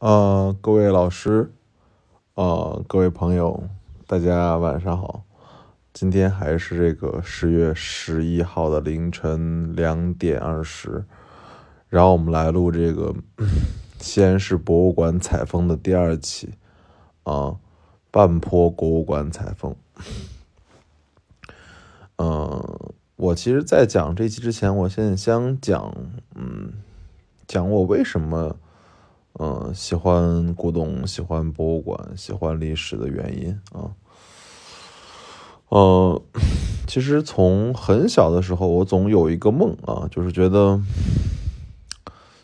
[0.00, 1.52] 呃，各位老师，
[2.32, 3.62] 呃，各位朋友，
[4.06, 5.24] 大家晚上好。
[5.92, 11.04] 今天还是这个十月十一号的凌晨两点二十，
[11.90, 13.14] 然后我们来录这个
[14.00, 16.54] 西安市博物馆采风的第二期，
[17.24, 17.56] 啊，
[18.10, 19.76] 半坡博物馆采风。
[22.16, 25.94] 嗯，我其实，在讲这期之前，我先想讲，
[26.34, 26.72] 嗯，
[27.46, 28.56] 讲我为什么。
[29.42, 33.88] 嗯，喜欢古董，喜欢博物馆，喜欢历史的原因啊。
[35.70, 36.22] 呃，
[36.86, 40.78] 其实从很小的时候，我总有一个梦啊，就是觉得，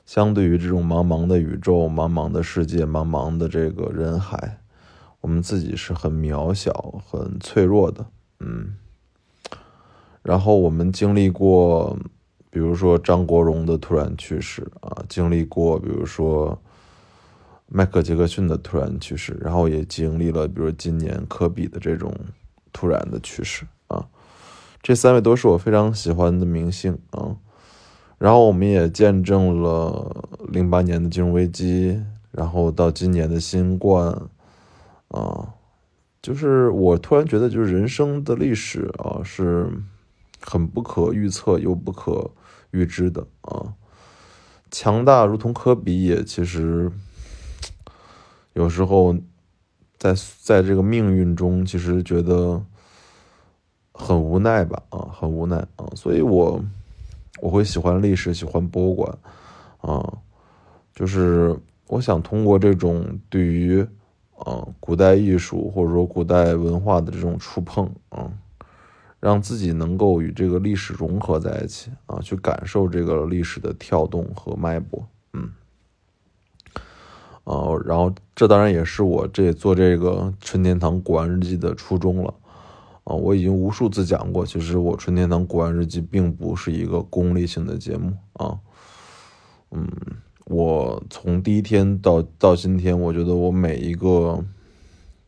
[0.07, 4.61] 相对于这种茫茫的宇宙、茫茫的世界、茫茫的这个人海，
[5.21, 8.07] 我们自己是很渺小、很脆弱的。
[8.41, 8.75] 嗯。
[10.23, 11.95] 然后我们经历过，
[12.49, 16.59] 比如说张国荣的突然去世啊，经历过，比如说。
[17.69, 22.15] 迈克杰克逊的突然去世，然后也经历了，比如今年科比的这种
[22.73, 24.07] 突然的去世啊，
[24.81, 27.37] 这三位都是我非常喜欢的明星啊。
[28.19, 34.17] 然后我们也见证了零八年的金融危机，然后到今年的新冠
[35.09, 35.53] 啊，
[36.23, 39.69] 就是我突然觉得，就是人生的历史啊，是
[40.41, 42.31] 很不可预测又不可
[42.71, 43.75] 预知的啊。
[44.71, 46.93] 强大如同科比，也其实。
[48.57, 49.15] 有时候，
[49.99, 52.59] 在在这个命运中，其实觉得
[53.93, 56.59] 很无奈吧，啊，很无奈啊，所以我
[57.43, 59.19] 我会喜欢历史，喜欢博物馆，
[59.83, 60.11] 啊，
[60.95, 61.55] 就是
[61.89, 63.87] 我想通过这种对于
[64.39, 68.33] 啊古代艺术或者说古代文化的这种触碰，啊，
[69.21, 75.53] 让自己能够与这个历史融合在一起，啊，去感受这个历史的跳动和脉搏，嗯。
[77.47, 82.35] 啊，然后这当然也是我这做这个春天堂古玩日记的初衷了。
[83.05, 88.59] 啊，我已经无数次讲过，其实我春天堂古玩日记并不是一个功利性的节目啊。
[89.71, 89.89] 嗯，
[90.47, 94.45] 我从第一天到到今天，我觉得我每一个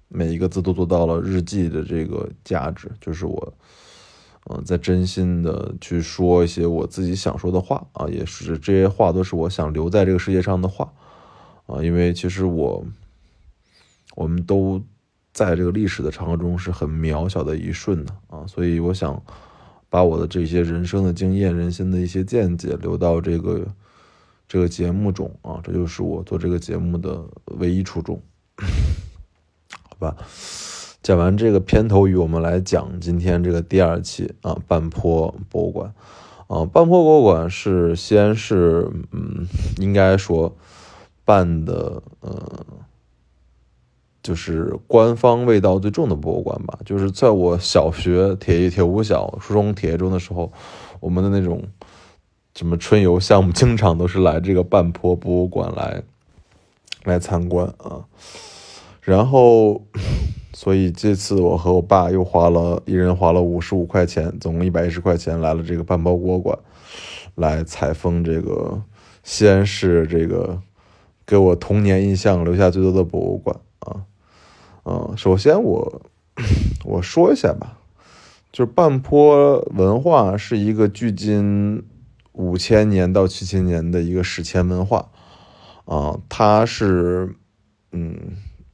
[0.09, 3.55] 每一个字都做到了日记的这个价值，就是我
[4.51, 10.93] 嗯在真心的去说一些我自己想说的话啊，也是这些话都是我想留在这个世界上的话。
[11.69, 12.83] 啊，因为其实我，
[14.17, 14.83] 我们都
[15.34, 19.23] 在这个历史的长河中是很渺小的一瞬的啊，所以我想
[19.91, 23.69] 把我的这些人生的经验、人心的一些见解留到这个
[24.49, 27.23] 这个节目中啊，这就是我做这个节目的
[27.59, 28.19] 唯一初衷。
[29.71, 30.17] 好吧，
[31.03, 35.93] 讲完这个片头语，我们来讲今天这个第二期啊，半坡博物馆
[36.47, 39.47] 啊，半坡博物馆是西安市，嗯，
[39.77, 40.57] 应该说。
[41.28, 42.65] 办的，呃，
[44.22, 46.78] 就是官方味道最重的博物馆吧。
[46.87, 50.50] 就是在我小学铁一铁五小、初中铁一中的时候，
[51.00, 51.62] 我们的那种
[52.55, 56.03] 什么春游项目，经常都是来这个半坡博物馆来
[57.05, 58.06] 来参观啊。
[59.03, 59.83] 然后，
[60.55, 66.59] 所以这次我和我爸又花了一人花了五十五块钱，总共一百一十块钱，来了这个半坡博物馆
[67.34, 68.81] 来采风这个
[69.22, 70.59] 西安市这个。
[71.28, 74.00] 给我童年印象留下最多的博物馆啊，
[74.87, 76.00] 嗯，首先我
[76.87, 77.77] 我说一下吧，
[78.50, 81.83] 就是半坡文化是一个距今
[82.33, 85.11] 五千年到七千年的一个史前文化
[85.84, 87.37] 啊，它是
[87.93, 88.16] 嗯，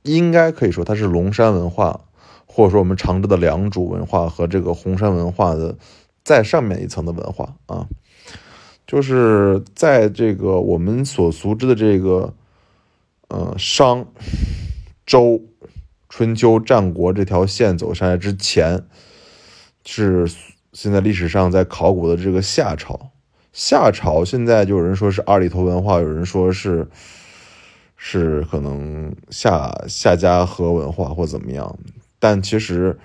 [0.04, 2.02] 应该可以说它是龙山文化，
[2.46, 5.76] 或者说我们常知的良渚文化和这个红山文化的
[6.22, 7.88] 再上面一层的文化啊，
[8.86, 12.32] 就是在这个我们所熟知的这个。
[13.28, 14.06] 呃，商、
[15.06, 15.42] 周、
[16.08, 18.84] 春秋、战国这条线走下来之前，
[19.84, 20.26] 是
[20.72, 23.10] 现在历史上在考古的这个夏朝。
[23.52, 26.88] 夏朝现在就有人说是二里头文化，有人说是
[27.96, 31.78] 是可能夏夏家河文化或怎么样。
[32.18, 32.98] 但其实，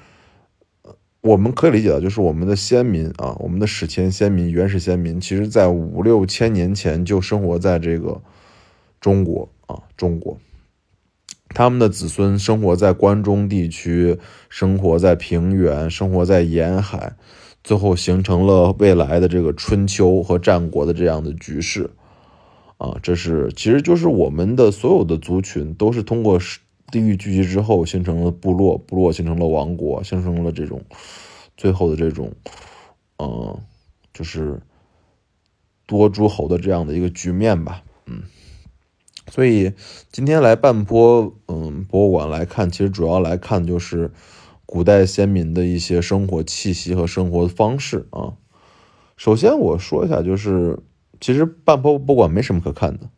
[1.22, 8.22] 我们可以理解到，就是我们的先民啊，我们的史前先民、原始先民，其实在五六千年前就生活在这个
[9.00, 9.50] 中国。
[9.70, 10.36] 啊，中国，
[11.50, 14.18] 他们的子孙生活在关中地区，
[14.50, 17.16] 生活在平原，生活在沿海，
[17.64, 21.88] 最后形成了未来的这个春秋和战国的这样的局势。
[22.80, 26.40] 啊，这是其实就是我们的所有的族群都是通过
[26.92, 30.82] 地域聚集之后形成了部落，部落形成了王国，形成了这种
[31.58, 32.34] 最后的这种，
[33.20, 33.56] 嗯，
[34.12, 34.60] 就是
[35.86, 37.84] 多诸侯的这样的一个局面吧。
[38.08, 38.24] 嗯。
[39.32, 39.72] 所以
[40.12, 44.12] 今天来半坡嗯博物馆来看，其实主要来看就是
[44.66, 48.34] 古代先民的一些生活气息和生活方式啊。
[49.16, 50.80] 首先我说一下，就是
[51.22, 53.10] 其实半坡博物馆没什么可看的，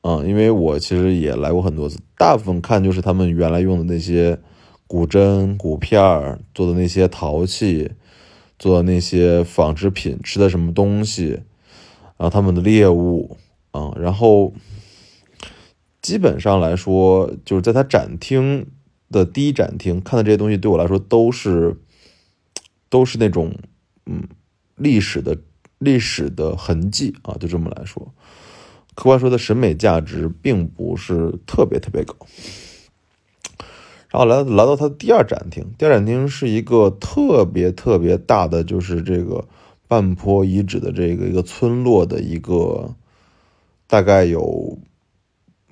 [0.00, 4.38] 啊，因为我其实也来过很多次，大部分看就是他们原来用的那些
[4.86, 7.90] 古针、骨片儿做的那些陶器，
[8.58, 11.40] 做的那些纺织品，吃的什么东西，
[12.16, 13.36] 然后他们的猎物
[13.72, 14.54] 啊，然后。
[16.04, 18.66] 基本上来说，就是在它展厅
[19.10, 21.78] 的第一展厅看的这些东西，对我来说都是，
[22.90, 23.54] 都是那种
[24.04, 24.22] 嗯
[24.76, 25.38] 历史的
[25.78, 28.12] 历史的痕迹啊，就这么来说，
[28.94, 32.14] 客观说的审美价值并不是特别特别高。
[34.10, 39.48] 然后来来到它的第二展厅，第二展厅是一个特别特别大的，就是这个
[39.88, 42.94] 半坡遗址的这个一个村落的一个，
[43.86, 44.78] 大概有。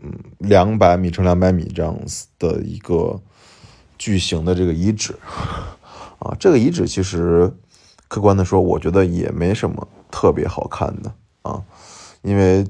[0.05, 3.21] 嗯，两百米乘两百米这样子的一个
[3.97, 5.17] 巨型的这个遗址
[6.19, 7.49] 啊，这个遗址其实
[8.09, 11.13] 客观的说，我觉得也没什么特别好看的
[11.43, 11.63] 啊，
[12.23, 12.67] 因为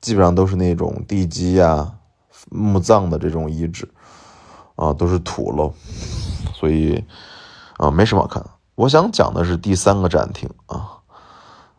[0.00, 1.92] 基本上都是那种地基呀、
[2.50, 3.88] 墓葬的这种遗址
[4.74, 5.72] 啊，都是土喽，
[6.54, 7.04] 所以
[7.76, 8.44] 啊，没什么好看。
[8.74, 10.98] 我想讲的是第三个展厅啊，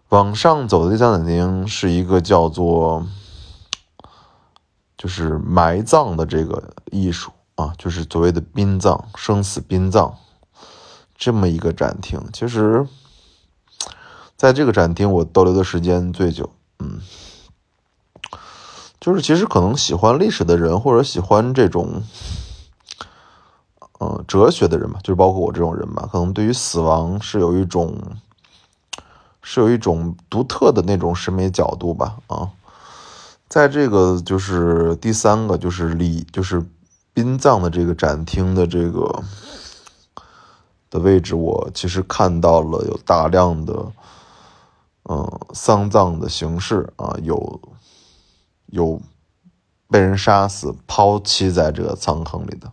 [0.07, 3.05] 往上走的第三展厅是一个叫做。
[5.05, 10.15] 就是埋葬的这个艺术啊，就是所谓的殡葬、生死殡葬
[11.15, 12.19] 这么一个展厅。
[12.33, 12.87] 其实，
[14.35, 16.49] 在这个展厅我逗留的时间最久，
[16.79, 16.99] 嗯，
[18.99, 22.01] 就是其实可能喜欢历史的人或者喜欢这种，
[23.99, 27.95] 呃，哲学的人吧，就是包括我这种人吧，可能对于死亡是有一种，
[29.43, 32.49] 是有一种独特的那种审美角度吧，啊。
[33.55, 36.61] 在这个就是第三个就是礼就是
[37.13, 39.23] 殡葬的这个展厅的这个
[40.89, 43.73] 的位置，我其实看到了有大量的
[45.03, 47.61] 嗯丧葬的形式啊，有
[48.65, 49.01] 有
[49.87, 52.69] 被人杀死抛弃在这个葬坑里的，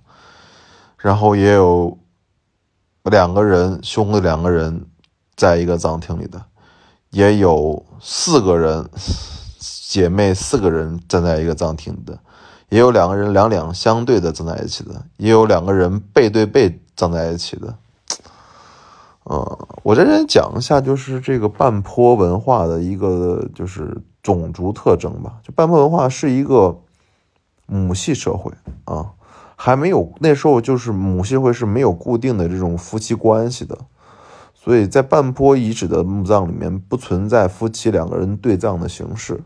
[0.99, 1.97] 然后也有
[3.05, 4.85] 两个人兄弟两个人
[5.37, 6.45] 在一个葬厅里的，
[7.11, 8.91] 也有四个人。
[9.93, 12.19] 姐妹四个人站在一个葬厅的，
[12.71, 17.77] 也有两个人两两相对的葬在一起的，也有两个人背对背葬在一起的。
[19.27, 25.35] 嗯，我在这讲一下，就是这个半坡文化的一个就是种族特征吧。
[25.43, 26.75] 就半坡文化是一个
[27.67, 28.51] 母系社会
[28.87, 29.11] 啊，
[29.57, 33.77] 还没有那时候就是母系社会是没有固定的这种夫妻关系的，
[34.55, 39.39] 所以在半坡遗址的墓葬里面不存在夫妻两个人对葬的形式。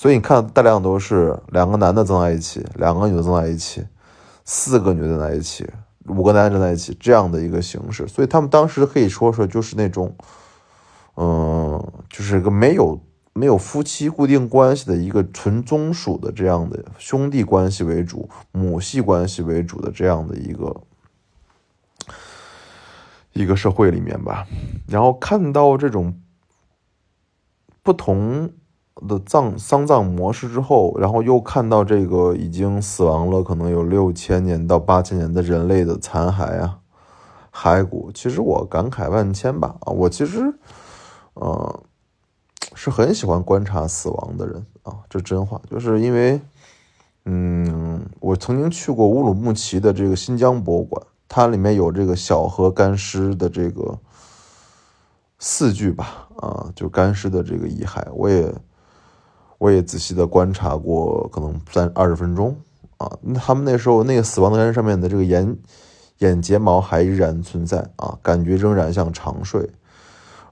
[0.00, 3.86] 所以你看，大量都是两个男的葬在一起，两个女的葬在一起，
[4.46, 5.68] 四个女的在一起，
[6.06, 8.08] 五个男的站在一起，这样的一个形式。
[8.08, 10.16] 所以他们当时可以说说就是那种，
[11.16, 12.98] 嗯，就是个没有
[13.34, 20.80] 没有夫妻固定关系的一个纯宗属的这样的兄弟关系为主、母系关系为主的这样的一个
[23.34, 24.46] 一个社会里面吧。
[24.88, 26.18] 然后看到这种
[27.82, 28.50] 不同。
[29.08, 36.78] 的葬丧葬模式之后，然后又看到这个已经死亡了可能有六千年到八千年的人类的残骸啊，
[37.52, 39.92] 骸骨，其实我感慨万千吧啊！
[39.92, 40.52] 我其实，
[41.34, 41.80] 呃，
[42.74, 46.40] 是很喜欢观察死亡的人啊，这真话，就是因为，
[47.24, 53.98] 嗯，我曾经去过乌鲁木齐的这个新疆博物馆，它里面有这个小河干尸的这个
[55.38, 58.52] 四具吧，啊，就干尸的这个遗骸，我也。
[59.60, 62.56] 我也仔细的观察过，可能三二十分钟
[62.96, 63.12] 啊。
[63.34, 65.54] 他们那时候那个死亡的人上面的这个眼
[66.20, 69.68] 眼睫毛还依然存在啊，感觉仍然像长睡。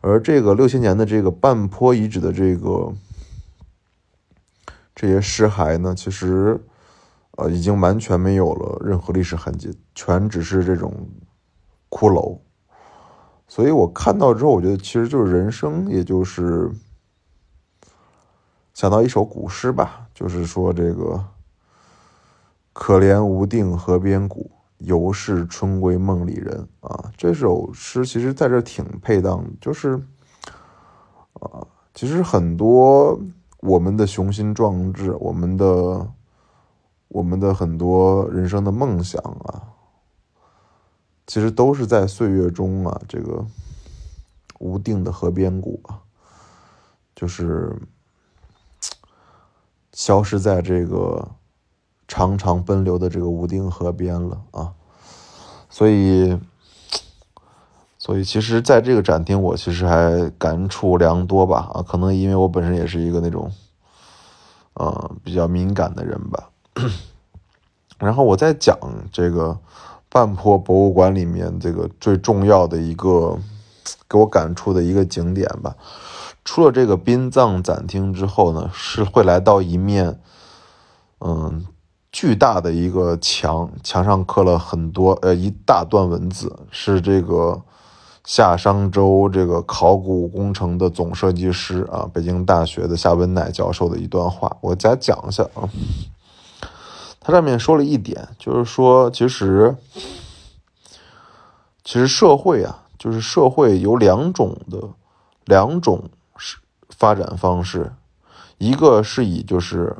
[0.02, 2.92] 而这个六千年的这个半坡遗址的这个
[4.94, 6.60] 这些尸骸呢，其实
[7.38, 10.92] 呃已经完全没有了任何历史痕迹，全只是这种
[11.88, 12.38] 骷髅。
[13.46, 16.70] 所以我看到之后，我觉得其实就是人生，也就是。
[18.78, 21.24] 想到一首古诗吧，就是说这个
[22.72, 27.10] “可怜无定河边骨，犹是春闺梦里人”啊。
[27.16, 30.00] 这首诗其实在这挺配当，就是
[31.40, 33.18] 啊，其实很多
[33.62, 36.08] 我们的雄心壮志，我们的
[37.08, 39.74] 我们的很多人生的梦想啊，
[41.26, 43.44] 其实都是在岁月中啊，这个
[44.60, 45.98] 无定的河边骨啊，
[47.16, 47.76] 就是。
[49.92, 51.28] 消失在这个
[52.06, 54.72] 长长奔流的这个武定河边了啊。
[55.70, 56.38] 所以，
[57.98, 63.52] 所以其实在这个展厅，我其实还感触良多吧啊，可能因为我本身也是一个那种，
[64.74, 66.50] 呃，比较敏感的人吧。
[67.98, 68.78] 然后我在讲
[69.12, 69.58] 这个
[70.08, 73.36] 半坡博物馆里面这个最重要的一个
[74.08, 75.76] 给我感触的一个景点吧。
[76.48, 80.18] 出了这个殡葬展厅之后呢，是会来到一面，
[81.20, 81.66] 嗯。
[82.10, 87.60] 巨大的一个墙，墙上刻了很多呃一大段文字，是这个
[88.24, 95.68] 夏商周这个考古工程的总设计师啊，北京大学的夏文乃教授的一段话，我再讲一下啊。
[97.20, 99.76] 他上面说了一点，就是说其实
[101.84, 104.82] 其实社会啊，就是社会有两种的
[105.44, 106.08] 两种
[106.98, 107.92] 发展方式，
[108.58, 109.96] 一个是以就是。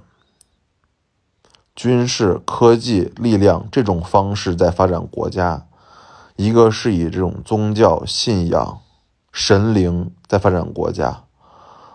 [1.81, 5.65] 军事、科技力量这种方式在发展国家，
[6.35, 8.81] 一个是以这种宗教信仰、
[9.31, 11.23] 神灵在发展国家。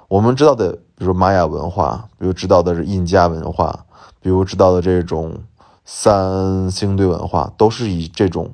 [0.07, 3.86] 我们知道的，比如玛雅文化，比如知道的是印加文化，
[4.22, 5.43] 比如知道的这种
[5.83, 8.53] 三星堆文化，都是以这种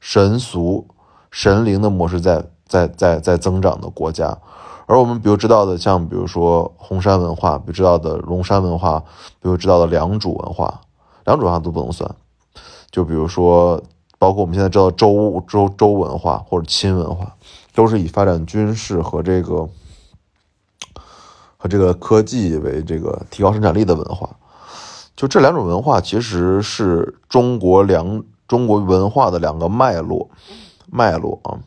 [0.00, 0.88] 神俗、
[1.30, 4.38] 神灵的模式在在在在增长的国家。
[4.86, 9.00] 而我们比如知道的，像比如说红山文化，比如知道的龙山文化，
[9.40, 10.82] 比如知道的良渚文化，
[11.24, 12.14] 良渚文化都不能算。
[12.90, 13.82] 就比如说，
[14.18, 17.34] 包括我们现在知道周周周文化或者秦文化，
[17.74, 19.68] 都是以发展军事和这个
[21.56, 24.28] 和这个科技为这个提高生产力的文化。
[25.16, 30.28] 就这两种文化，其实是中国两中国文化的两个脉络，
[30.90, 31.58] 脉络啊。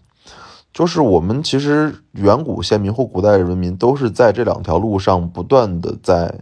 [0.77, 6.41] 就是我们其实远古先民或古代人民都是在这两条路上不断的在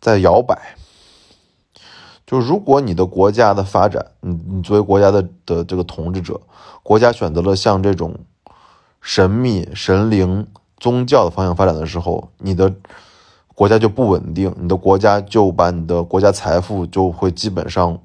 [0.00, 0.76] 在摇摆。
[2.24, 6.40] 就如果你的国家的发展，你你作为国家的的这个统治者，
[6.84, 8.14] 国家选择了像这种
[9.00, 12.72] 神秘神灵宗教的方向发展的时候，你的
[13.52, 17.98] 国家就不稳定，你的国家就把你的国家财富就会基本上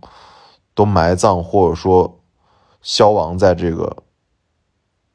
[0.73, 2.19] 都埋葬或者说
[2.81, 3.95] 消亡在这个。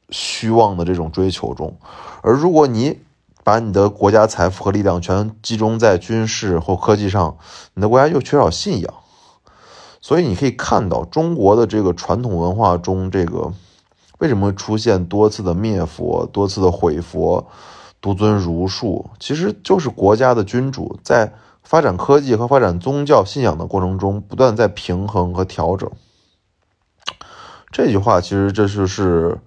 [0.09, 1.77] 虚妄的这种追求中，
[2.21, 2.99] 而如果你
[3.43, 7.37] 把你的国家财富和力量全集中在军事或科技上，
[7.73, 8.93] 你的国家又缺少信仰。
[10.01, 13.51] 所以你可以看到中国的这个传统文化中，这个
[14.19, 17.47] 为什么会出现多次的灭佛、多次的毁佛、
[17.99, 21.33] 独尊儒术，其实就是国家的君主在
[21.63, 25.91] 发展科技和发展宗教信仰的过程中，不断在平衡和调整。
[27.71, 29.39] 这句话其实这就是。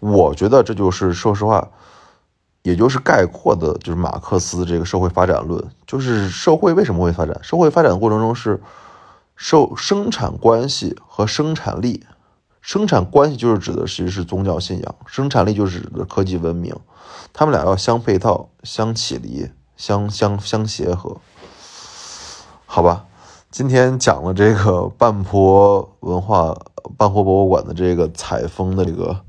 [0.00, 1.68] 我觉得这就是说实话，
[2.62, 7.38] 也就是概括的，就是马克思这个社会发展论，就是社会为什么会发展？
[7.42, 8.60] 社会发展的过程中是
[9.36, 12.04] 受生产关系和生产力，
[12.60, 16.74] 生产关系就是指的其实是宗教信仰，生产力就是指的科技文明，
[17.32, 21.16] 他们俩要相配套、相启离、相相相协和，
[22.66, 23.04] 好吧？
[23.50, 26.56] 今天讲了这个半坡文化、
[26.96, 29.20] 半坡博物馆的这个采风的这个。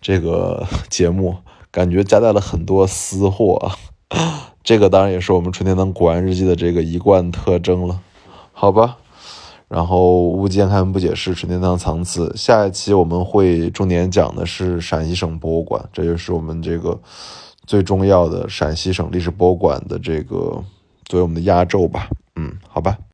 [0.00, 1.36] 这个节目
[1.70, 3.72] 感觉夹带了很多私货，
[4.10, 8.00] 啊 这个当然也是我们纯天堂古玩日记的这个一贯特征了，
[8.52, 8.98] 好吧？
[9.68, 16.98] 然后无见看不解释纯天堂藏词，下一期我们会重点讲的是陕西省博物馆，这就是我们这个
[17.66, 20.62] 最重要的陕西省历史博物馆的这个
[21.04, 22.98] 作为我们的压轴吧，嗯，好吧。